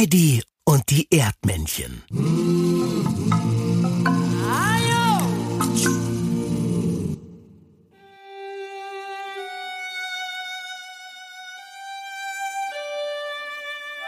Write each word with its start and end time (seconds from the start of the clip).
Eddie 0.00 0.44
und 0.64 0.84
die 0.90 1.08
Erdmännchen. 1.10 2.04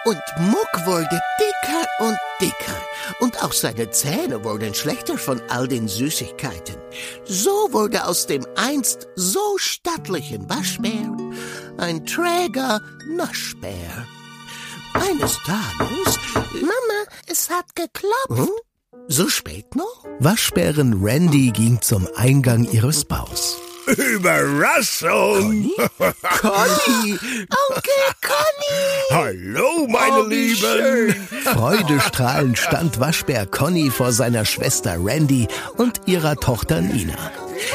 Und 0.04 0.22
Muck 0.38 0.86
wurde 0.86 1.08
dicker 1.40 1.88
und 1.98 2.16
dicker. 2.40 2.54
Und 3.18 3.42
auch 3.42 3.52
seine 3.52 3.90
Zähne 3.90 4.44
wurden 4.44 4.72
schlechter 4.74 5.18
von 5.18 5.42
all 5.48 5.66
den 5.66 5.88
Süßigkeiten. 5.88 6.76
So 7.24 7.50
wurde 7.72 8.06
aus 8.06 8.28
dem 8.28 8.46
einst 8.54 9.08
so 9.16 9.58
stattlichen 9.58 10.48
Waschbär 10.48 11.16
ein 11.78 12.06
träger 12.06 12.80
Naschbär. 13.08 14.06
Eines 14.94 15.38
Tages. 15.44 16.18
Mama, 16.52 17.04
es 17.26 17.50
hat 17.50 17.74
geklopft. 17.74 18.28
Hm? 18.28 18.48
So 19.08 19.28
spät 19.28 19.74
noch? 19.74 20.04
Waschbären 20.18 21.02
Randy 21.02 21.50
ging 21.50 21.80
zum 21.80 22.08
Eingang 22.16 22.64
ihres 22.70 23.04
Baus. 23.04 23.58
Überraschung! 23.86 25.70
Conny! 26.40 27.12
Onkel 27.68 28.06
Conny! 28.22 29.10
Hallo, 29.10 29.86
meine 29.88 30.20
oh, 30.20 30.26
Lieben! 30.26 31.14
Freudestrahlend 31.42 32.58
stand 32.58 33.00
Waschbär 33.00 33.46
Conny 33.46 33.90
vor 33.90 34.12
seiner 34.12 34.44
Schwester 34.44 34.96
Randy 34.98 35.48
und 35.76 36.02
ihrer 36.06 36.36
Tochter 36.36 36.80
Nina. 36.80 37.16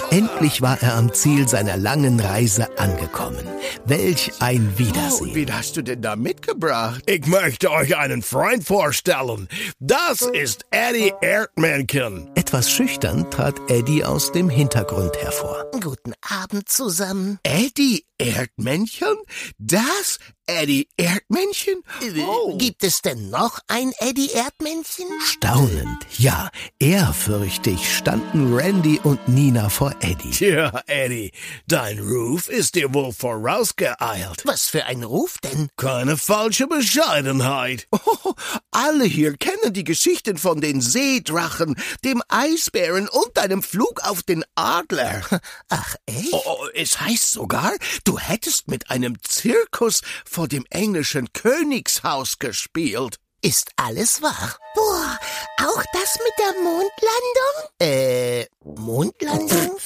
Endlich 0.09 0.62
war 0.62 0.81
er 0.81 0.95
am 0.95 1.13
Ziel 1.13 1.48
seiner 1.48 1.77
langen 1.77 2.20
Reise 2.20 2.77
angekommen. 2.77 3.45
Welch 3.85 4.31
ein 4.39 4.77
Wiedersehen. 4.77 5.30
Oh, 5.31 5.35
wen 5.35 5.55
hast 5.55 5.77
du 5.77 5.81
denn 5.81 6.02
da 6.02 6.16
mitgebracht? 6.16 7.03
Ich 7.08 7.25
möchte 7.27 7.71
euch 7.71 7.95
einen 7.98 8.21
Freund 8.21 8.63
vorstellen. 8.63 9.48
Das 9.80 10.21
ist 10.21 10.66
Eddie 10.71 11.13
Erdmännchen. 11.21 12.30
Etwas 12.36 12.72
schüchtern 12.72 13.30
trat 13.31 13.55
Eddie 13.69 14.03
aus 14.03 14.31
dem 14.31 14.50
Hintergrund 14.50 15.16
hervor. 15.17 15.66
Guten 15.81 16.14
Abend 16.22 16.70
zusammen. 16.70 17.39
Eddie 17.44 18.05
Erdmännchen? 18.17 19.16
Das 19.58 20.20
Eddie 20.48 20.88
Erdmännchen? 20.96 21.82
Oh. 22.28 22.56
Gibt 22.58 22.84
es 22.84 23.02
denn 23.02 23.30
noch 23.32 23.60
ein 23.68 23.94
Eddie 24.00 24.30
Erdmännchen? 24.32 25.08
Staunend, 25.24 26.06
ja, 26.18 26.50
ehrfürchtig 26.80 27.92
standen 27.98 28.54
Randy 28.56 29.00
und 29.04 29.28
Nina 29.28 29.70
vor 29.70 29.96
Eddie. 30.02 30.30
Tja, 30.32 30.84
Eddie, 30.86 31.32
dein 31.68 32.00
Ruf 32.00 32.48
ist 32.48 32.76
dir 32.76 32.94
wohl 32.94 33.12
vorausgeeilt. 33.12 34.44
Was 34.46 34.68
für 34.68 34.86
ein 34.86 35.04
Ruf 35.04 35.38
denn? 35.44 35.70
Keine 35.78 36.16
falsche 36.18 36.68
Bescheidenheit. 36.68 37.88
Oh, 38.28 38.34
alle 38.72 39.04
hier 39.06 39.36
kennen 39.38 39.73
die 39.73 39.84
Geschichten 39.84 40.38
von 40.38 40.62
den 40.62 40.82
Seedrachen, 40.82 41.76
dem 42.04 42.22
Eisbären 42.28 43.08
und 43.08 43.36
deinem 43.36 43.62
Flug 43.64 44.02
auf 44.04 44.23
den 44.23 44.44
Adler. 44.56 45.22
Ach, 45.70 45.96
echt? 46.06 46.34
Oh, 46.34 46.68
es 46.73 47.00
heißt 47.00 47.32
sogar, 47.32 47.73
du 48.04 48.18
hättest 48.20 48.68
mit 48.68 48.90
einem 48.90 49.16
Zirkus 49.22 50.02
vor 50.36 50.47
dem 50.50 50.66
englischen 50.69 51.31
Königshaus 51.31 52.39
gespielt. 52.39 53.19
Ist 53.41 53.72
alles 53.78 54.22
wahr? 54.22 54.58
Boah, 54.75 55.17
auch 55.66 55.81
das 55.94 56.19
mit 56.25 56.33
der 56.38 56.53
Mondlandung? 56.61 57.55
Äh, 57.80 58.47
Mondlandung? 58.66 59.77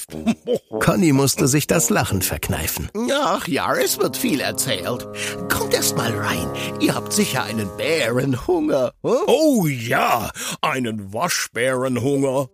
Conny 0.80 1.14
musste 1.14 1.48
sich 1.48 1.68
das 1.68 1.92
Lachen 1.92 2.24
verkneifen. 2.24 2.90
Ach 3.14 3.48
ja, 3.48 3.76
es 3.76 4.00
wird 4.00 4.18
viel 4.18 4.40
erzählt. 4.40 5.08
Kommt 5.50 5.76
erst 5.76 5.96
mal 5.96 6.18
rein. 6.18 6.52
Ihr 6.80 6.96
habt 6.96 7.14
sicher 7.14 7.44
einen 7.44 7.70
Bärenhunger. 7.78 8.94
Huh? 9.04 9.20
Oh 9.28 9.68
ja, 9.68 10.32
einen 10.62 11.14
Waschbärenhunger. 11.14 12.48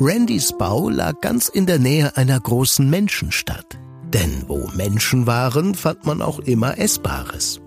Randys 0.00 0.58
Bau 0.58 0.88
lag 0.88 1.20
ganz 1.20 1.48
in 1.48 1.66
der 1.66 1.78
Nähe 1.78 2.16
einer 2.16 2.40
großen 2.40 2.90
Menschenstadt. 2.90 3.78
Denn 4.12 4.44
wo 4.46 4.68
Menschen 4.74 5.26
waren, 5.26 5.74
fand 5.74 6.06
man 6.06 6.22
auch 6.22 6.38
immer 6.40 6.78
Essbares. 6.78 7.60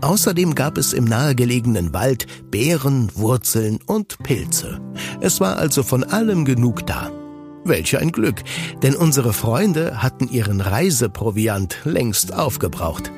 Außerdem 0.00 0.54
gab 0.54 0.78
es 0.78 0.92
im 0.92 1.04
nahegelegenen 1.04 1.92
Wald 1.92 2.26
Beeren, 2.50 3.10
Wurzeln 3.14 3.78
und 3.86 4.18
Pilze. 4.22 4.80
Es 5.20 5.40
war 5.40 5.56
also 5.56 5.82
von 5.82 6.04
allem 6.04 6.44
genug 6.44 6.86
da. 6.86 7.10
Welch 7.64 7.98
ein 7.98 8.12
Glück, 8.12 8.42
denn 8.82 8.94
unsere 8.96 9.32
Freunde 9.32 10.02
hatten 10.02 10.28
ihren 10.28 10.60
Reiseproviant 10.60 11.78
längst 11.84 12.32
aufgebraucht. 12.32 13.12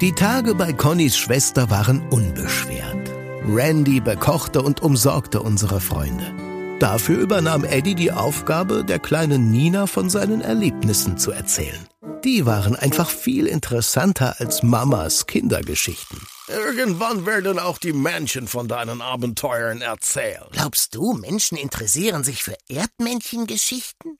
Die 0.00 0.12
Tage 0.12 0.54
bei 0.54 0.72
Connys 0.72 1.16
Schwester 1.16 1.70
waren 1.70 2.02
unbeschwert. 2.08 3.10
Randy 3.46 4.00
bekochte 4.00 4.62
und 4.62 4.82
umsorgte 4.82 5.40
unsere 5.40 5.80
Freunde. 5.80 6.39
Dafür 6.80 7.18
übernahm 7.18 7.64
Eddie 7.64 7.94
die 7.94 8.10
Aufgabe, 8.10 8.84
der 8.84 8.98
kleinen 8.98 9.50
Nina 9.50 9.86
von 9.86 10.08
seinen 10.08 10.40
Erlebnissen 10.40 11.18
zu 11.18 11.30
erzählen. 11.30 11.86
Die 12.24 12.46
waren 12.46 12.74
einfach 12.74 13.10
viel 13.10 13.46
interessanter 13.46 14.36
als 14.38 14.62
Mamas 14.62 15.26
Kindergeschichten. 15.26 16.18
Irgendwann 16.48 17.26
werden 17.26 17.58
auch 17.58 17.76
die 17.76 17.92
Menschen 17.92 18.48
von 18.48 18.66
deinen 18.66 19.02
Abenteuern 19.02 19.82
erzählt. 19.82 20.48
Glaubst 20.52 20.94
du, 20.94 21.12
Menschen 21.12 21.58
interessieren 21.58 22.24
sich 22.24 22.42
für 22.42 22.56
Erdmännchengeschichten? 22.68 24.16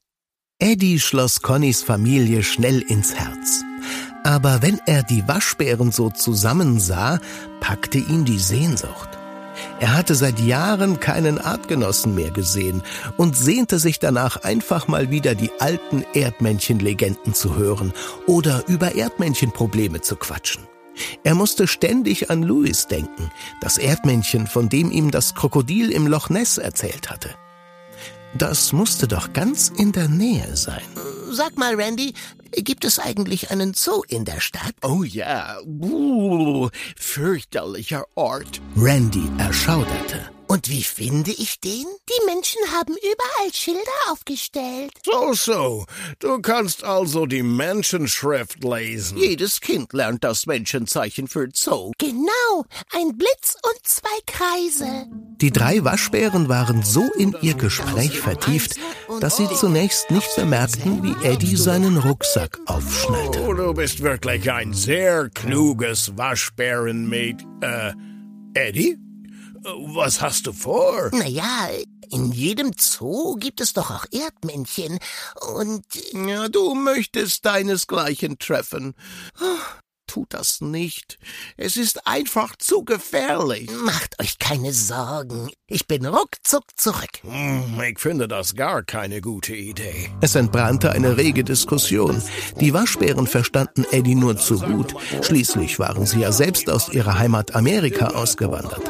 Eddie 0.59 1.00
schloss 1.00 1.41
Connys 1.41 1.82
Familie 1.82 2.42
schnell 2.42 2.82
ins 2.82 3.15
Herz. 3.15 3.62
Aber 4.22 4.60
wenn 4.60 4.78
er 4.84 5.03
die 5.03 5.27
Waschbären 5.27 5.92
so 5.92 6.10
zusammensah, 6.10 7.21
packte 7.60 7.97
ihn 7.97 8.27
die 8.27 8.38
Sehnsucht. 8.38 9.19
Er 9.81 9.94
hatte 9.97 10.15
seit 10.15 10.38
Jahren 10.41 11.00
keinen 11.00 11.38
Artgenossen 11.38 12.15
mehr 12.15 12.31
gesehen 12.31 12.82
und 13.16 13.37
sehnte 13.37 13.78
sich 13.78 13.98
danach 13.98 14.43
einfach 14.43 14.88
mal 14.88 15.10
wieder 15.10 15.34
die 15.34 15.50
alten 15.59 16.04
Erdmännchenlegenden 16.12 17.34
zu 17.34 17.56
hören 17.56 17.93
oder 18.26 18.65
über 18.69 18.94
Erdmännchenprobleme 18.94 20.00
zu 20.00 20.16
quatschen. 20.16 20.66
Er 21.25 21.34
musste 21.34 21.66
ständig 21.66 22.31
an 22.31 22.43
Louis 22.43 22.87
denken, 22.87 23.31
das 23.60 23.78
Erdmännchen, 23.78 24.47
von 24.47 24.69
dem 24.69 24.91
ihm 24.91 25.10
das 25.10 25.34
Krokodil 25.34 25.91
im 25.91 26.06
Loch 26.06 26.28
Ness 26.28 26.59
erzählt 26.59 27.10
hatte. 27.10 27.31
Das 28.34 28.72
musste 28.72 29.09
doch 29.09 29.32
ganz 29.32 29.72
in 29.77 29.92
der 29.92 30.09
Nähe 30.09 30.56
sein. 30.56 30.82
Sag 31.32 31.56
mal, 31.56 31.74
Randy, 31.74 32.14
Gibt 32.52 32.84
es 32.84 32.98
eigentlich 32.98 33.50
einen 33.50 33.74
Zoo 33.74 34.02
in 34.08 34.24
der 34.24 34.41
Stadt? 34.41 34.74
Oh 34.82 35.04
ja. 35.04 35.58
Uh, 35.64 36.68
fürchterlicher 36.96 38.04
Ort. 38.16 38.60
Randy 38.76 39.30
erschauderte. 39.38 40.30
Und 40.50 40.69
wie 40.69 40.83
finde 40.83 41.31
ich 41.31 41.61
den? 41.61 41.87
Die 42.09 42.27
Menschen 42.27 42.61
haben 42.72 42.94
überall 42.94 43.55
Schilder 43.55 43.81
aufgestellt. 44.11 44.91
So, 45.05 45.33
so. 45.33 45.87
Du 46.19 46.41
kannst 46.41 46.83
also 46.83 47.25
die 47.27 47.44
Menschenschrift 47.44 48.65
lesen. 48.65 49.16
Jedes 49.16 49.60
Kind 49.60 49.93
lernt 49.93 50.25
das 50.25 50.47
Menschenzeichen 50.47 51.28
für 51.28 51.47
Zoo. 51.55 51.93
Genau. 51.99 52.65
Ein 52.93 53.16
Blitz 53.16 53.55
und 53.62 53.87
zwei 53.87 54.09
Kreise. 54.27 55.06
Die 55.37 55.53
drei 55.53 55.84
Waschbären 55.84 56.49
waren 56.49 56.83
so 56.83 57.09
in 57.16 57.37
ihr 57.43 57.55
Gespräch 57.55 58.19
vertieft, 58.19 58.75
dass 59.21 59.37
sie 59.37 59.49
zunächst 59.55 60.10
nicht 60.10 60.34
bemerkten, 60.34 61.05
wie 61.05 61.28
Eddie 61.28 61.55
seinen 61.55 61.97
Rucksack 61.97 62.59
aufschnallte. 62.66 63.41
Oh, 63.47 63.53
du 63.53 63.72
bist 63.72 64.03
wirklich 64.03 64.50
ein 64.50 64.72
sehr 64.72 65.28
kluges 65.28 66.19
Waschbärenmäd. 66.19 67.37
Äh, 67.60 67.93
Eddie? 68.55 68.99
Was 69.62 70.21
hast 70.21 70.47
du 70.47 70.53
vor? 70.53 71.10
Naja, 71.12 71.69
in 72.10 72.32
jedem 72.32 72.72
Zoo 72.78 73.37
gibt 73.37 73.60
es 73.60 73.72
doch 73.72 73.91
auch 73.91 74.06
Erdmännchen. 74.10 74.98
Und. 75.54 75.84
Ja, 76.12 76.48
du 76.48 76.75
möchtest 76.75 77.44
deinesgleichen 77.44 78.38
treffen. 78.38 78.94
Tut 80.10 80.34
das 80.34 80.60
nicht. 80.60 81.21
Es 81.56 81.76
ist 81.76 82.04
einfach 82.04 82.56
zu 82.56 82.84
gefährlich. 82.84 83.71
Macht 83.84 84.21
euch 84.21 84.41
keine 84.41 84.72
Sorgen. 84.72 85.53
Ich 85.68 85.86
bin 85.86 86.04
ruckzuck 86.04 86.65
zurück. 86.74 87.21
Hm, 87.22 87.80
ich 87.89 88.01
finde 88.01 88.27
das 88.27 88.57
gar 88.57 88.83
keine 88.83 89.21
gute 89.21 89.54
Idee. 89.54 90.10
Es 90.21 90.34
entbrannte 90.34 90.91
eine 90.91 91.16
rege 91.16 91.45
Diskussion. 91.45 92.21
Die 92.59 92.74
Waschbären 92.74 93.28
verstanden 93.28 93.86
Eddie 93.92 94.16
nur 94.16 94.36
zu 94.36 94.59
gut. 94.59 94.97
Schließlich 95.22 95.78
waren 95.78 96.07
sie 96.07 96.22
ja 96.22 96.33
selbst 96.33 96.68
aus 96.68 96.89
ihrer 96.89 97.16
Heimat 97.16 97.54
Amerika 97.54 98.09
ausgewandert. 98.09 98.83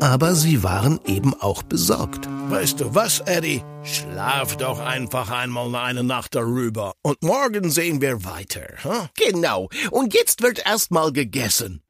Aber 0.00 0.34
sie 0.34 0.62
waren 0.62 1.00
eben 1.06 1.32
auch 1.32 1.62
besorgt. 1.62 2.28
Weißt 2.48 2.80
du 2.80 2.94
was, 2.94 3.18
Eddie? 3.20 3.64
Schlaf 3.82 4.56
doch 4.56 4.78
einfach 4.78 5.30
einmal 5.30 5.74
eine 5.74 6.04
Nacht 6.04 6.36
darüber 6.36 6.94
und 7.02 7.20
morgen 7.20 7.70
sehen 7.70 8.00
wir 8.00 8.24
weiter. 8.24 8.68
Huh? 8.84 9.08
Genau. 9.16 9.68
Und 9.90 10.14
jetzt 10.14 10.42
wird 10.42 10.64
erstmal 10.64 11.12
gegessen. 11.12 11.82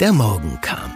Der 0.00 0.12
Morgen 0.12 0.60
kam. 0.60 0.92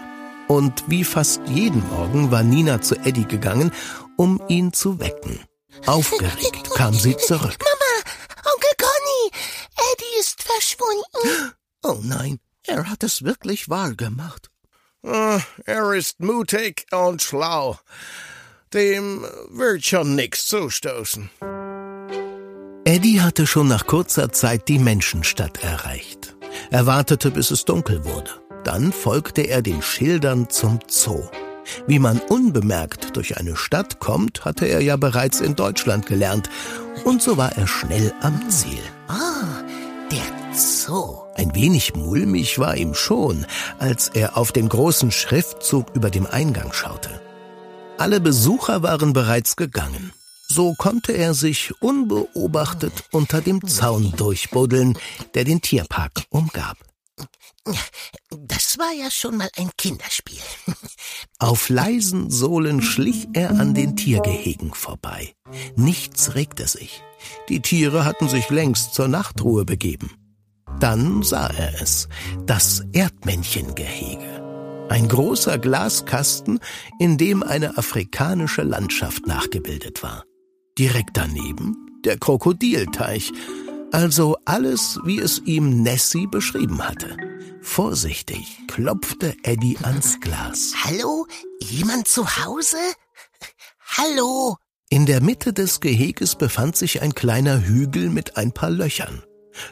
Und 0.49 0.85
wie 0.87 1.03
fast 1.03 1.41
jeden 1.49 1.83
Morgen 1.89 2.31
war 2.31 2.43
Nina 2.43 2.83
zu 2.83 2.95
Eddie 2.97 3.27
gegangen, 3.27 3.73
um 4.19 4.39
ihn 4.49 4.75
zu 4.75 5.01
wecken. 5.01 5.41
Aufgeregt 5.87 6.69
kam 6.75 6.93
sie 6.93 7.17
zurück. 7.17 7.57
Mama, 7.59 8.53
Onkel 8.53 8.71
Conny, 8.77 9.43
Eddie 9.93 10.21
ist 10.21 10.43
verschwunden. 10.43 11.55
Oh 11.85 11.99
nein, 12.01 12.39
er 12.65 12.89
hat 12.89 13.03
es 13.03 13.25
wirklich 13.25 13.69
wahr 13.69 13.97
gemacht. 13.97 14.51
Ah, 15.05 15.41
er 15.65 15.95
ist 15.95 16.21
mutig 16.21 16.87
und 16.93 17.21
schlau. 17.23 17.77
Dem 18.75 19.25
wird 19.51 19.85
schon 19.85 20.15
nichts 20.15 20.47
zustoßen. 20.47 21.31
Eddie 22.85 23.21
hatte 23.21 23.47
schon 23.47 23.69
nach 23.69 23.87
kurzer 23.87 24.33
Zeit 24.33 24.67
die 24.69 24.79
Menschenstadt 24.79 25.63
erreicht. 25.63 26.35
Er 26.71 26.87
wartete, 26.87 27.31
bis 27.31 27.51
es 27.51 27.65
dunkel 27.65 28.05
wurde. 28.05 28.31
Dann 28.65 28.93
folgte 28.93 29.43
er 29.43 29.63
den 29.63 29.83
Schildern 29.83 30.49
zum 30.51 30.81
Zoo. 30.89 31.29
Wie 31.87 31.99
man 31.99 32.19
unbemerkt 32.19 33.17
durch 33.17 33.39
eine 33.39 33.57
Stadt 33.57 34.01
kommt, 34.01 34.45
hatte 34.45 34.67
er 34.67 34.81
ja 34.81 34.97
bereits 34.97 35.41
in 35.41 35.55
Deutschland 35.55 36.07
gelernt. 36.07 36.51
Und 37.05 37.23
so 37.23 37.37
war 37.37 37.57
er 37.57 37.67
schnell 37.67 38.13
am 38.21 38.51
Ziel. 38.51 38.83
Oh, 39.09 39.65
der 40.11 40.55
Zoo. 40.55 41.23
Ein 41.35 41.55
wenig 41.55 41.95
mulmig 41.95 42.59
war 42.59 42.77
ihm 42.77 42.95
schon, 42.95 43.47
als 43.79 44.09
er 44.09 44.37
auf 44.37 44.53
den 44.53 44.69
großen 44.69 45.11
Schriftzug 45.11 45.87
über 45.95 46.11
dem 46.11 46.27
Eingang 46.27 46.73
schaute. 46.73 47.22
Alle 48.03 48.21
Besucher 48.21 48.83
waren 48.83 49.13
bereits 49.13 49.55
gegangen. 49.55 50.13
So 50.49 50.75
konnte 50.77 51.13
er 51.13 51.35
sich 51.35 51.81
unbeobachtet 51.81 53.05
unter 53.13 53.41
dem 53.41 53.65
Zaun 53.65 54.13
durchbuddeln, 54.17 54.99
der 55.35 55.45
den 55.45 55.61
Tierpark 55.61 56.25
umgab. 56.29 56.79
Das 58.29 58.77
war 58.77 58.93
ja 58.93 59.09
schon 59.09 59.37
mal 59.37 59.49
ein 59.57 59.71
Kinderspiel. 59.79 60.41
Auf 61.39 61.69
leisen 61.69 62.29
Sohlen 62.29 62.83
schlich 62.83 63.29
er 63.35 63.51
an 63.51 63.73
den 63.73 63.95
Tiergehegen 63.95 64.75
vorbei. 64.75 65.37
Nichts 65.77 66.35
regte 66.35 66.67
sich. 66.67 67.05
Die 67.49 67.61
Tiere 67.61 68.05
hatten 68.05 68.29
sich 68.29 68.51
längst 68.51 68.95
zur 68.95 69.07
Nachtruhe 69.07 69.65
begeben. 69.65 70.11
Dann 70.81 71.23
sah 71.23 71.47
er 71.47 71.81
es, 71.81 72.09
das 72.47 72.83
Erdmännchengehege. 72.93 74.32
Ein 74.93 75.09
großer 75.09 75.59
Glaskasten, 75.59 76.61
in 76.99 77.17
dem 77.17 77.43
eine 77.43 77.79
afrikanische 77.79 78.61
Landschaft 78.61 79.27
nachgebildet 79.27 80.03
war. 80.03 80.25
Direkt 80.79 81.17
daneben 81.17 81.75
der 82.05 82.19
Krokodilteich, 82.19 83.33
also 83.91 84.37
alles, 84.45 85.01
wie 85.07 85.19
es 85.19 85.39
ihm 85.47 85.83
Nessie 85.83 86.27
beschrieben 86.27 86.87
hatte. 86.87 87.17
Vorsichtig 87.63 88.59
klopfte 88.69 89.35
Eddie 89.45 89.79
ans 89.83 90.21
Glas. 90.21 90.75
Hallo? 90.85 91.27
Jemand 91.63 92.07
zu 92.07 92.27
Hause? 92.45 92.77
Hallo? 93.97 94.59
In 94.91 95.07
der 95.07 95.23
Mitte 95.23 95.55
des 95.55 95.81
Geheges 95.81 96.37
befand 96.37 96.77
sich 96.77 97.01
ein 97.01 97.15
kleiner 97.15 97.65
Hügel 97.65 98.11
mit 98.11 98.37
ein 98.37 98.53
paar 98.53 98.69
Löchern. 98.69 99.23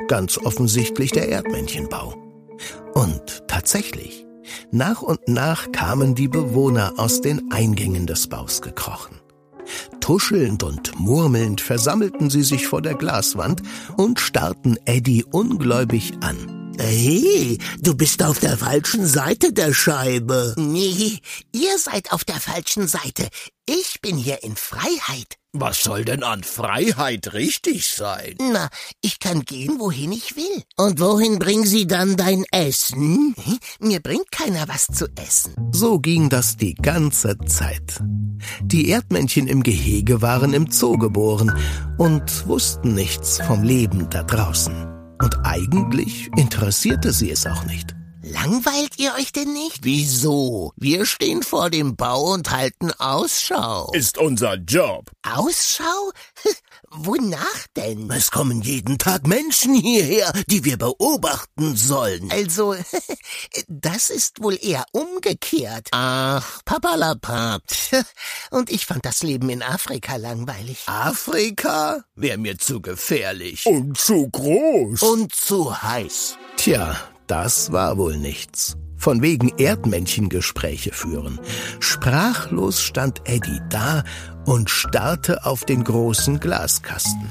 Ganz 0.09 0.39
offensichtlich 0.39 1.11
der 1.13 1.29
Erdmännchenbau. 1.29 2.15
Und 2.95 3.47
tatsächlich, 3.49 4.25
nach 4.71 5.03
und 5.03 5.29
nach 5.29 5.73
kamen 5.73 6.15
die 6.15 6.29
Bewohner 6.29 6.95
aus 6.97 7.21
den 7.21 7.51
Eingängen 7.51 8.07
des 8.07 8.29
Baus 8.29 8.63
gekrochen. 8.63 9.21
Tuschelnd 10.01 10.63
und 10.63 10.99
murmelnd 10.99 11.61
versammelten 11.61 12.31
sie 12.31 12.43
sich 12.43 12.67
vor 12.67 12.83
der 12.83 12.95
Glaswand 12.95 13.63
und 13.97 14.19
starrten 14.19 14.79
Eddie 14.85 15.25
ungläubig 15.25 16.13
an. 16.23 16.73
Hey, 16.79 17.59
du 17.81 17.95
bist 17.95 18.23
auf 18.23 18.39
der 18.39 18.57
falschen 18.57 19.07
Seite 19.07 19.53
der 19.53 19.75
Scheibe. 19.75 20.55
Nee, 20.57 21.19
ihr 21.53 21.79
seid 21.79 22.13
auf 22.13 22.25
der 22.25 22.41
falschen 22.41 22.89
Seite. 22.89 23.29
Ich 23.69 24.01
bin 24.01 24.17
hier 24.17 24.43
in 24.43 24.57
Freiheit. 24.57 25.40
Was 25.53 25.83
soll 25.83 26.05
denn 26.05 26.23
an 26.23 26.45
Freiheit 26.45 27.33
richtig 27.33 27.89
sein? 27.89 28.37
Na, 28.53 28.69
ich 29.01 29.19
kann 29.19 29.43
gehen, 29.43 29.81
wohin 29.81 30.13
ich 30.13 30.37
will. 30.37 30.63
Und 30.77 31.01
wohin 31.01 31.41
bringen 31.41 31.67
sie 31.67 31.89
dann 31.89 32.17
dein 32.17 32.45
Essen? 32.53 33.35
Mir 33.81 33.99
bringt 33.99 34.31
keiner 34.31 34.69
was 34.69 34.87
zu 34.87 35.07
essen. 35.17 35.55
So 35.73 35.99
ging 35.99 36.29
das 36.29 36.57
die 36.57 36.75
ganze 36.75 37.37
Zeit. 37.47 38.01
Die 38.63 38.91
Erdmännchen 38.91 39.49
im 39.49 39.65
Gehege 39.65 40.23
waren 40.23 40.53
im 40.53 40.71
Zoo 40.71 40.97
geboren 40.97 41.53
und 41.99 42.47
wussten 42.47 42.95
nichts 42.95 43.39
vom 43.45 43.65
Leben 43.65 44.09
da 44.09 44.23
draußen. 44.23 44.73
Und 45.21 45.37
eigentlich 45.43 46.31
interessierte 46.37 47.13
sie 47.13 47.33
es 47.33 47.49
auch 47.49 47.65
nicht. 47.65 47.97
Langweilt 48.33 48.99
ihr 48.99 49.15
euch 49.15 49.33
denn 49.33 49.53
nicht? 49.53 49.81
Wieso? 49.83 50.73
Wir 50.77 51.05
stehen 51.05 51.43
vor 51.43 51.69
dem 51.69 51.97
Bau 51.97 52.33
und 52.33 52.51
halten 52.51 52.93
Ausschau. 52.93 53.91
Ist 53.93 54.19
unser 54.19 54.55
Job. 54.55 55.11
Ausschau? 55.23 56.13
Wonach 56.91 57.67
denn? 57.77 58.09
Es 58.11 58.31
kommen 58.31 58.63
jeden 58.63 58.99
Tag 58.99 59.27
Menschen 59.27 59.75
hierher, 59.75 60.33
die 60.47 60.65
wir 60.65 60.77
beobachten 60.77 61.77
sollen. 61.77 62.31
Also, 62.31 62.77
das 63.69 64.11
ist 64.11 64.41
wohl 64.41 64.59
eher 64.61 64.85
umgekehrt. 64.93 65.89
Ach, 65.91 66.63
papalapap. 66.65 67.63
Und 68.51 68.71
ich 68.71 68.87
fand 68.87 69.05
das 69.05 69.25
Leben 69.25 69.49
in 69.51 69.63
Afrika 69.63 70.17
langweilig. 70.17 70.83
Afrika? 70.87 72.05
Wäre 72.15 72.39
mir 72.39 72.59
zu 72.59 72.81
gefährlich. 72.81 73.67
Und 73.67 73.99
zu 73.99 74.29
groß. 74.29 75.03
Und 75.03 75.35
zu 75.35 75.83
heiß. 75.83 76.37
Tja, 76.57 76.97
das 77.31 77.71
war 77.71 77.97
wohl 77.97 78.17
nichts. 78.17 78.77
Von 78.97 79.23
wegen 79.23 79.57
Erdmännchengespräche 79.57 80.93
führen. 80.93 81.39
Sprachlos 81.79 82.83
stand 82.83 83.23
Eddie 83.25 83.61
da 83.71 84.03
und 84.45 84.69
starrte 84.69 85.47
auf 85.47 85.65
den 85.65 85.85
großen 85.85 86.41
Glaskasten. 86.41 87.31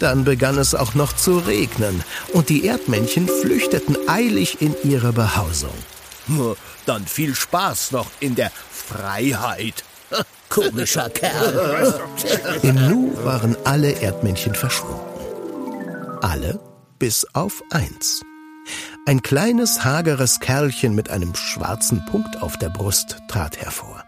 Dann 0.00 0.24
begann 0.24 0.58
es 0.58 0.74
auch 0.74 0.94
noch 0.94 1.14
zu 1.14 1.38
regnen 1.38 2.02
und 2.32 2.48
die 2.48 2.66
Erdmännchen 2.66 3.28
flüchteten 3.28 3.96
eilig 4.08 4.60
in 4.60 4.74
ihre 4.82 5.12
Behausung. 5.12 5.74
Dann 6.84 7.06
viel 7.06 7.34
Spaß 7.34 7.92
noch 7.92 8.10
in 8.20 8.34
der 8.34 8.50
Freiheit. 8.70 9.84
Komischer 10.48 11.10
Kerl. 11.10 11.94
Im 12.62 12.74
Nu 12.88 13.12
waren 13.22 13.56
alle 13.64 13.92
Erdmännchen 13.92 14.54
verschwunden. 14.54 15.02
Alle 16.22 16.58
bis 16.98 17.24
auf 17.34 17.62
eins. 17.70 18.22
Ein 19.08 19.22
kleines, 19.22 19.86
hageres 19.86 20.38
Kerlchen 20.38 20.94
mit 20.94 21.08
einem 21.08 21.34
schwarzen 21.34 22.04
Punkt 22.04 22.42
auf 22.42 22.58
der 22.58 22.68
Brust 22.68 23.16
trat 23.26 23.56
hervor. 23.56 24.04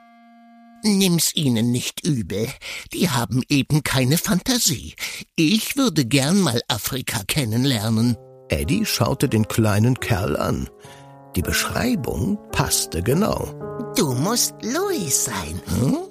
Nimm's 0.83 1.35
ihnen 1.35 1.73
nicht 1.73 2.07
übel. 2.07 2.47
Die 2.93 3.09
haben 3.09 3.43
eben 3.49 3.83
keine 3.83 4.19
Fantasie. 4.19 4.93
Ich 5.37 5.79
würde 5.79 6.05
gern 6.05 6.43
mal 6.43 6.61
Afrika 6.69 7.23
kennenlernen. 7.27 8.19
Eddie 8.51 8.85
schaute 8.85 9.31
den 9.31 9.49
kleinen 9.49 9.99
Kerl 10.01 10.37
an. 10.37 10.69
Die 11.35 11.41
Beschreibung 11.41 12.39
passte 12.53 13.03
genau. 13.03 13.95
Du 13.97 14.13
musst 14.13 14.53
Louis 14.61 15.25
sein. 15.25 15.63
Hm? 15.81 16.10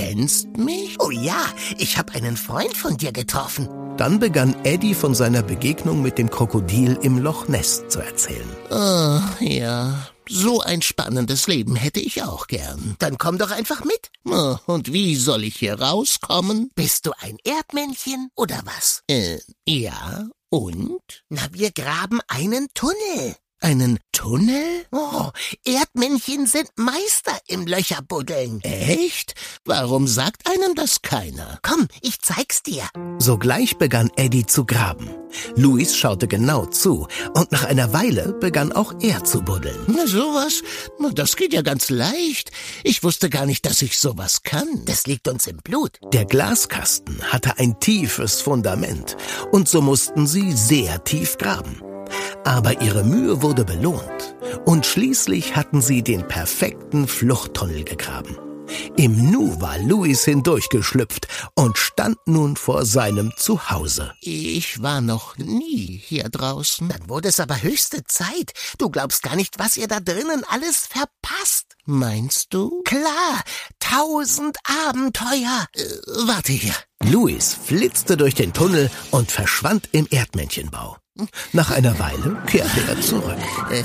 Du 0.00 0.06
kennst 0.06 0.56
mich? 0.56 0.96
Oh 0.98 1.10
ja, 1.10 1.44
ich 1.76 1.98
habe 1.98 2.14
einen 2.14 2.38
Freund 2.38 2.74
von 2.74 2.96
dir 2.96 3.12
getroffen. 3.12 3.68
Dann 3.98 4.18
begann 4.18 4.56
Eddie 4.64 4.94
von 4.94 5.14
seiner 5.14 5.42
Begegnung 5.42 6.00
mit 6.00 6.16
dem 6.16 6.30
Krokodil 6.30 6.98
im 7.02 7.18
Loch 7.18 7.48
Ness 7.48 7.86
zu 7.88 8.00
erzählen. 8.00 8.48
Oh, 8.70 9.20
ja. 9.44 10.08
So 10.26 10.62
ein 10.62 10.80
spannendes 10.80 11.48
Leben 11.48 11.76
hätte 11.76 12.00
ich 12.00 12.22
auch 12.22 12.46
gern. 12.46 12.96
Dann 12.98 13.18
komm 13.18 13.36
doch 13.36 13.50
einfach 13.50 13.84
mit. 13.84 14.10
Oh, 14.24 14.56
und 14.64 14.90
wie 14.90 15.16
soll 15.16 15.44
ich 15.44 15.56
hier 15.56 15.78
rauskommen? 15.78 16.70
Bist 16.74 17.04
du 17.04 17.12
ein 17.20 17.36
Erdmännchen 17.44 18.30
oder 18.36 18.62
was? 18.64 19.02
Äh, 19.06 19.38
ja. 19.66 20.28
Und? 20.48 21.24
Na, 21.28 21.42
wir 21.52 21.72
graben 21.72 22.20
einen 22.26 22.68
Tunnel. 22.72 23.36
Einen 23.62 23.98
Tunnel? 24.12 24.86
Oh, 24.90 25.28
Erdmännchen 25.66 26.46
sind 26.46 26.70
Meister 26.76 27.36
im 27.46 27.66
Löcherbuddeln. 27.66 28.62
Echt? 28.62 29.34
Warum 29.66 30.06
sagt 30.06 30.48
einem 30.48 30.74
das 30.74 31.02
keiner? 31.02 31.58
Komm, 31.62 31.86
ich 32.00 32.20
zeig's 32.22 32.62
dir. 32.62 32.84
Sogleich 33.18 33.76
begann 33.76 34.10
Eddie 34.16 34.46
zu 34.46 34.64
graben. 34.64 35.10
Luis 35.56 35.94
schaute 35.94 36.26
genau 36.26 36.64
zu 36.64 37.06
und 37.34 37.52
nach 37.52 37.64
einer 37.64 37.92
Weile 37.92 38.32
begann 38.32 38.72
auch 38.72 38.94
er 39.00 39.24
zu 39.24 39.42
buddeln. 39.42 39.84
Na 39.88 40.06
sowas, 40.06 40.62
das 41.14 41.36
geht 41.36 41.52
ja 41.52 41.60
ganz 41.60 41.90
leicht. 41.90 42.50
Ich 42.82 43.02
wusste 43.04 43.28
gar 43.28 43.44
nicht, 43.44 43.66
dass 43.66 43.82
ich 43.82 43.98
sowas 43.98 44.42
kann. 44.42 44.84
Das 44.86 45.06
liegt 45.06 45.28
uns 45.28 45.46
im 45.46 45.58
Blut. 45.58 45.98
Der 46.14 46.24
Glaskasten 46.24 47.22
hatte 47.30 47.58
ein 47.58 47.78
tiefes 47.78 48.40
Fundament 48.40 49.18
und 49.52 49.68
so 49.68 49.82
mussten 49.82 50.26
sie 50.26 50.52
sehr 50.52 51.04
tief 51.04 51.36
graben. 51.36 51.89
Aber 52.44 52.80
ihre 52.80 53.04
Mühe 53.04 53.42
wurde 53.42 53.64
belohnt 53.64 54.36
und 54.64 54.86
schließlich 54.86 55.56
hatten 55.56 55.80
sie 55.80 56.02
den 56.02 56.26
perfekten 56.26 57.06
Fluchttunnel 57.06 57.84
gegraben. 57.84 58.36
Im 58.96 59.30
Nu 59.30 59.60
war 59.60 59.78
Louis 59.78 60.24
hindurchgeschlüpft 60.24 61.26
und 61.54 61.78
stand 61.78 62.18
nun 62.26 62.56
vor 62.56 62.84
seinem 62.84 63.32
Zuhause. 63.36 64.12
Ich 64.20 64.82
war 64.82 65.00
noch 65.00 65.36
nie 65.38 66.00
hier 66.04 66.28
draußen. 66.28 66.88
Dann 66.88 67.08
wurde 67.08 67.28
es 67.28 67.40
aber 67.40 67.62
höchste 67.62 68.04
Zeit. 68.04 68.52
Du 68.78 68.90
glaubst 68.90 69.22
gar 69.22 69.36
nicht, 69.36 69.58
was 69.58 69.76
ihr 69.76 69.88
da 69.88 70.00
drinnen 70.00 70.44
alles 70.48 70.86
verpasst. 70.86 71.76
Meinst 71.84 72.54
du? 72.54 72.82
Klar, 72.84 73.42
tausend 73.80 74.58
Abenteuer. 74.86 75.66
Äh, 75.74 75.84
warte 76.26 76.52
hier. 76.52 76.74
Louis 77.02 77.54
flitzte 77.54 78.16
durch 78.16 78.34
den 78.34 78.52
Tunnel 78.52 78.90
und 79.10 79.32
verschwand 79.32 79.88
im 79.92 80.06
Erdmännchenbau. 80.10 80.96
Nach 81.52 81.70
einer 81.70 81.98
Weile 81.98 82.42
kehrte 82.46 82.80
er 82.88 83.00
zurück. 83.00 83.38
Äh, 83.70 83.84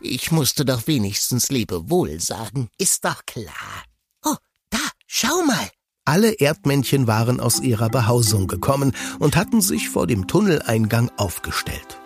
ich 0.00 0.30
musste 0.30 0.64
doch 0.64 0.86
wenigstens 0.86 1.50
Lebewohl 1.50 2.20
sagen. 2.20 2.68
Ist 2.78 3.04
doch 3.04 3.24
klar. 3.26 3.84
Oh, 4.24 4.36
da, 4.70 4.78
schau 5.06 5.42
mal. 5.46 5.68
Alle 6.04 6.32
Erdmännchen 6.32 7.06
waren 7.06 7.40
aus 7.40 7.60
ihrer 7.60 7.88
Behausung 7.88 8.46
gekommen 8.46 8.92
und 9.18 9.36
hatten 9.36 9.62
sich 9.62 9.88
vor 9.88 10.06
dem 10.06 10.26
Tunneleingang 10.26 11.10
aufgestellt. 11.16 11.98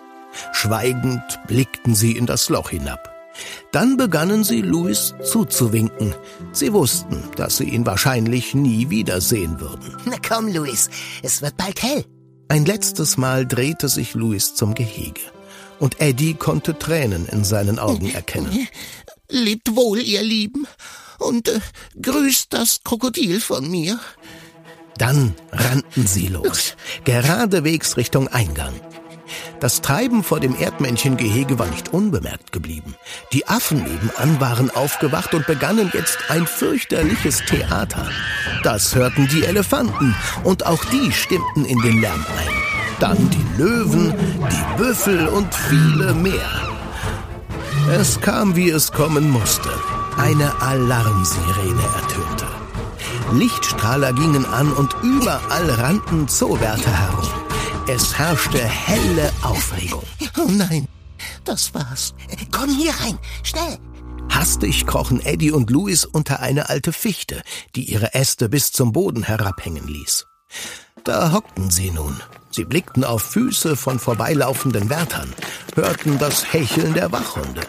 Schweigend 0.53 1.39
blickten 1.47 1.95
sie 1.95 2.13
in 2.13 2.25
das 2.25 2.49
Loch 2.49 2.69
hinab. 2.69 3.13
Dann 3.71 3.97
begannen 3.97 4.43
sie 4.43 4.61
Louis 4.61 5.15
zuzuwinken. 5.23 6.15
Sie 6.51 6.73
wussten, 6.73 7.23
dass 7.35 7.57
sie 7.57 7.65
ihn 7.65 7.85
wahrscheinlich 7.85 8.53
nie 8.53 8.89
wiedersehen 8.89 9.59
würden. 9.59 9.95
Na 10.05 10.17
komm, 10.25 10.47
Louis, 10.47 10.89
es 11.21 11.41
wird 11.41 11.57
bald 11.57 11.81
hell. 11.81 12.05
Ein 12.51 12.65
letztes 12.65 13.15
Mal 13.15 13.45
drehte 13.45 13.87
sich 13.89 14.15
Louis 14.15 14.55
zum 14.55 14.73
Gehege. 14.73 15.21
Und 15.79 16.01
Eddie 16.01 16.33
konnte 16.33 16.77
Tränen 16.77 17.27
in 17.27 17.43
seinen 17.43 17.77
Augen 17.77 18.09
erkennen. 18.11 18.67
Lebt 19.29 19.75
wohl, 19.75 19.99
ihr 19.99 20.23
Lieben, 20.23 20.67
und 21.19 21.47
äh, 21.47 21.59
grüßt 22.01 22.51
das 22.51 22.83
Krokodil 22.83 23.39
von 23.39 23.69
mir. 23.69 23.99
Dann 24.97 25.35
rannten 25.51 26.07
sie 26.07 26.27
los, 26.27 26.75
geradewegs 27.05 27.97
Richtung 27.97 28.27
Eingang. 28.27 28.73
Das 29.59 29.81
Treiben 29.81 30.23
vor 30.23 30.39
dem 30.39 30.55
Erdmännchengehege 30.59 31.59
war 31.59 31.67
nicht 31.67 31.93
unbemerkt 31.93 32.51
geblieben. 32.51 32.95
Die 33.33 33.47
Affen 33.47 33.83
nebenan 33.83 34.39
waren 34.39 34.71
aufgewacht 34.71 35.33
und 35.33 35.45
begannen 35.45 35.91
jetzt 35.93 36.17
ein 36.29 36.47
fürchterliches 36.47 37.43
Theater. 37.45 38.07
Das 38.63 38.95
hörten 38.95 39.27
die 39.27 39.43
Elefanten 39.43 40.15
und 40.43 40.65
auch 40.65 40.83
die 40.85 41.11
stimmten 41.11 41.65
in 41.65 41.79
den 41.81 42.01
Lärm 42.01 42.25
ein. 42.37 42.53
Dann 42.99 43.29
die 43.29 43.61
Löwen, 43.61 44.13
die 44.51 44.77
Büffel 44.77 45.27
und 45.27 45.53
viele 45.53 46.13
mehr. 46.13 46.69
Es 47.91 48.19
kam, 48.19 48.55
wie 48.55 48.69
es 48.69 48.91
kommen 48.91 49.29
musste. 49.29 49.69
Eine 50.17 50.61
Alarmsirene 50.61 51.81
ertönte. 51.81 52.45
Lichtstrahler 53.33 54.13
gingen 54.13 54.45
an 54.45 54.71
und 54.73 54.95
überall 55.01 55.69
rannten 55.69 56.27
Zoowärter 56.27 56.91
herum. 56.91 57.18
Es 57.91 58.19
herrschte 58.19 58.59
helle 58.59 59.33
Aufregung. 59.41 60.03
Oh 60.37 60.47
nein, 60.47 60.87
das 61.43 61.73
war's. 61.73 62.13
Komm 62.51 62.69
hier 62.69 62.93
rein, 62.93 63.17
schnell. 63.41 63.79
Hastig 64.29 64.85
krochen 64.85 65.19
Eddie 65.25 65.49
und 65.49 65.71
Louis 65.71 66.05
unter 66.05 66.39
eine 66.39 66.69
alte 66.69 66.93
Fichte, 66.93 67.41
die 67.75 67.91
ihre 67.91 68.13
Äste 68.13 68.47
bis 68.47 68.71
zum 68.71 68.91
Boden 68.91 69.23
herabhängen 69.23 69.87
ließ. 69.87 70.27
Da 71.03 71.31
hockten 71.31 71.71
sie 71.71 71.89
nun. 71.89 72.15
Sie 72.51 72.63
blickten 72.63 73.03
auf 73.03 73.23
Füße 73.23 73.75
von 73.75 73.97
vorbeilaufenden 73.97 74.91
Wärtern, 74.91 75.33
hörten 75.73 76.19
das 76.19 76.53
Hecheln 76.53 76.93
der 76.93 77.11
Wachhunde. 77.11 77.61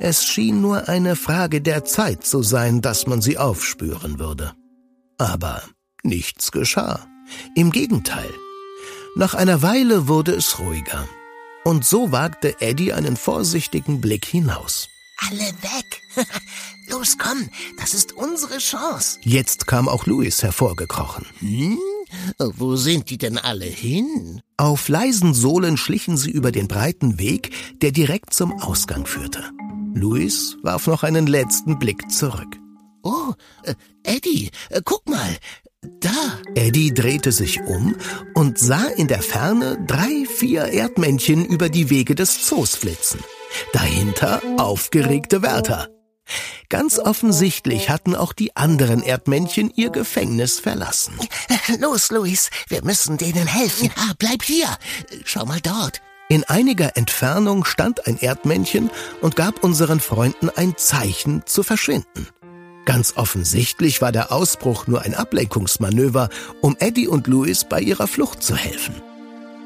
Es 0.00 0.24
schien 0.24 0.60
nur 0.60 0.88
eine 0.88 1.14
Frage 1.14 1.60
der 1.60 1.84
Zeit 1.84 2.26
zu 2.26 2.42
sein, 2.42 2.82
dass 2.82 3.06
man 3.06 3.22
sie 3.22 3.38
aufspüren 3.38 4.18
würde. 4.18 4.54
Aber 5.18 5.62
nichts 6.02 6.50
geschah. 6.50 7.06
Im 7.54 7.70
Gegenteil, 7.70 8.32
nach 9.16 9.34
einer 9.34 9.62
Weile 9.62 10.08
wurde 10.08 10.32
es 10.32 10.58
ruhiger. 10.58 11.08
Und 11.64 11.84
so 11.84 12.12
wagte 12.12 12.60
Eddie 12.60 12.92
einen 12.92 13.16
vorsichtigen 13.16 14.00
Blick 14.00 14.24
hinaus. 14.24 14.88
Alle 15.18 15.38
weg. 15.62 16.02
Los, 16.90 17.16
komm, 17.18 17.48
das 17.78 17.94
ist 17.94 18.12
unsere 18.12 18.58
Chance. 18.58 19.18
Jetzt 19.22 19.66
kam 19.66 19.88
auch 19.88 20.06
Louis 20.06 20.42
hervorgekrochen. 20.42 21.24
Hm? 21.40 21.78
Wo 22.38 22.76
sind 22.76 23.10
die 23.10 23.18
denn 23.18 23.38
alle 23.38 23.64
hin? 23.64 24.40
Auf 24.58 24.88
leisen 24.88 25.34
Sohlen 25.34 25.76
schlichen 25.76 26.16
sie 26.16 26.30
über 26.30 26.52
den 26.52 26.68
breiten 26.68 27.18
Weg, 27.18 27.50
der 27.80 27.92
direkt 27.92 28.34
zum 28.34 28.52
Ausgang 28.60 29.06
führte. 29.06 29.42
Louis 29.94 30.56
warf 30.62 30.86
noch 30.86 31.02
einen 31.02 31.26
letzten 31.26 31.78
Blick 31.78 32.10
zurück. 32.10 32.58
Oh, 33.02 33.32
äh, 33.62 33.74
Eddie, 34.02 34.50
äh, 34.68 34.82
guck 34.84 35.08
mal, 35.08 35.36
da. 36.00 36.40
Eddie 36.54 36.92
drehte 36.92 37.32
sich 37.32 37.60
um 37.62 37.96
und 38.34 38.58
sah 38.58 38.86
in 38.96 39.08
der 39.08 39.22
Ferne 39.22 39.78
drei, 39.86 40.26
vier 40.26 40.64
Erdmännchen 40.64 41.44
über 41.44 41.68
die 41.68 41.90
Wege 41.90 42.14
des 42.14 42.46
Zoos 42.46 42.74
flitzen. 42.74 43.20
Dahinter 43.72 44.42
aufgeregte 44.58 45.42
Wärter. 45.42 45.88
Ganz 46.68 46.98
offensichtlich 46.98 47.88
hatten 47.88 48.16
auch 48.16 48.32
die 48.32 48.56
anderen 48.56 49.02
Erdmännchen 49.02 49.70
ihr 49.74 49.90
Gefängnis 49.90 50.58
verlassen. 50.58 51.14
Los, 51.78 52.10
Luis, 52.10 52.50
wir 52.68 52.84
müssen 52.84 53.16
denen 53.16 53.46
helfen. 53.46 53.90
Ah, 53.96 54.12
bleib 54.18 54.42
hier. 54.42 54.68
Schau 55.24 55.44
mal 55.46 55.60
dort. 55.60 56.00
In 56.28 56.42
einiger 56.42 56.96
Entfernung 56.96 57.64
stand 57.64 58.08
ein 58.08 58.18
Erdmännchen 58.18 58.90
und 59.20 59.36
gab 59.36 59.62
unseren 59.62 60.00
Freunden 60.00 60.50
ein 60.50 60.76
Zeichen 60.76 61.46
zu 61.46 61.62
verschwinden. 61.62 62.26
Ganz 62.86 63.14
offensichtlich 63.16 64.00
war 64.00 64.12
der 64.12 64.30
Ausbruch 64.30 64.86
nur 64.86 65.02
ein 65.02 65.14
Ablenkungsmanöver, 65.14 66.30
um 66.62 66.76
Eddie 66.78 67.08
und 67.08 67.26
Louis 67.26 67.64
bei 67.64 67.80
ihrer 67.80 68.06
Flucht 68.06 68.44
zu 68.44 68.56
helfen. 68.56 68.94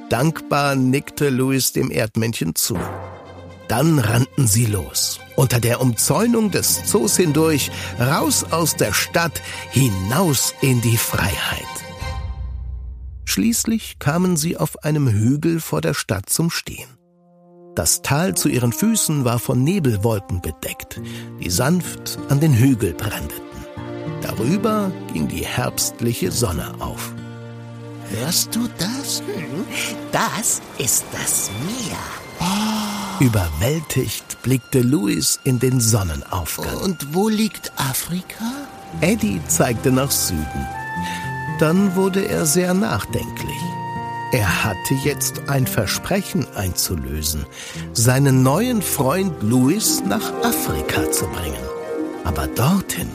Dankbar 0.09 0.75
nickte 0.75 1.29
Louis 1.29 1.73
dem 1.73 1.91
Erdmännchen 1.91 2.55
zu. 2.55 2.79
Dann 3.69 3.99
rannten 4.01 4.49
sie 4.49 4.67
los, 4.67 5.21
unter 5.37 5.61
der 5.61 5.81
Umzäunung 5.81 6.51
des 6.51 6.87
Zoos 6.87 7.17
hindurch, 7.17 7.71
raus 8.01 8.45
aus 8.51 8.75
der 8.75 8.95
Stadt, 8.95 9.43
hinaus 9.71 10.55
in 10.63 10.81
die 10.81 10.97
Freiheit. 10.97 11.63
Schließlich 13.27 13.99
kamen 14.01 14.37
sie 14.37 14.57
auf 14.57 14.83
einem 14.83 15.07
Hügel 15.07 15.61
vor 15.61 15.83
der 15.83 15.95
Stadt 15.95 16.31
zum 16.31 16.51
Stehen. 16.51 17.00
Das 17.75 18.03
Tal 18.03 18.35
zu 18.35 18.49
ihren 18.49 18.73
Füßen 18.73 19.25
war 19.25 19.39
von 19.39 19.63
Nebelwolken 19.63 20.41
bedeckt, 20.41 21.01
die 21.41 21.51
sanft 21.51 22.19
an 22.29 22.41
den 22.41 22.53
Hügel 22.53 22.95
brandeten. 22.95 23.41
Darüber 24.23 24.91
ging 25.13 25.29
die 25.29 25.47
herbstliche 25.47 26.33
Sonne 26.33 26.75
auf. 26.81 27.13
Hörst 28.11 28.55
du 28.57 28.69
das? 28.79 29.21
Hm, 29.21 29.65
das 30.11 30.61
ist 30.79 31.05
das 31.13 31.51
Meer. 31.65 31.99
Oh. 32.41 33.25
Überwältigt 33.25 34.43
blickte 34.43 34.81
Louis 34.81 35.39
in 35.45 35.61
den 35.61 35.81
Sonnenaufgang. 35.81 36.77
Und 36.79 37.15
wo 37.15 37.29
liegt 37.29 37.73
Afrika? 37.77 38.67
Eddie 39.01 39.41
zeigte 39.47 39.93
nach 39.93 40.11
Süden. 40.11 40.67
Dann 41.61 41.95
wurde 41.95 42.27
er 42.27 42.47
sehr 42.47 42.75
nachdenklich. 42.75 43.70
Er 44.33 44.65
hatte 44.65 44.95
jetzt 44.95 45.49
ein 45.49 45.67
Versprechen 45.67 46.47
einzulösen, 46.55 47.47
seinen 47.93 48.45
neuen 48.45 48.81
Freund 48.81 49.43
Louis 49.43 50.03
nach 50.07 50.33
Afrika 50.45 51.11
zu 51.11 51.27
bringen. 51.27 51.65
Aber 52.23 52.47
dorthin 52.47 53.09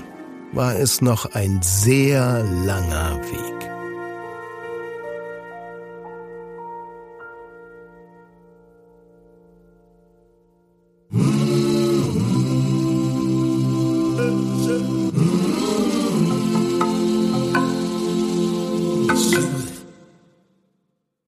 war 0.51 0.75
es 0.75 1.01
noch 1.01 1.33
ein 1.33 1.61
sehr 1.61 2.43
langer 2.65 3.17
Weg. 3.31 3.64